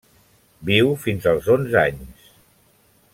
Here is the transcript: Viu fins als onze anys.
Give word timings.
Viu 0.69 0.89
fins 1.03 1.29
als 1.33 1.51
onze 1.57 1.79
anys. 1.85 2.25